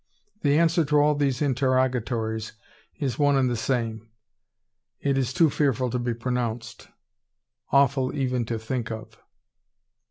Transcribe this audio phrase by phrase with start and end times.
[0.41, 2.53] The answer to all these interrogatories
[2.99, 4.09] is one and the some.
[4.99, 6.87] It is too fearful to be pronounced,
[7.71, 9.19] awful even to think of!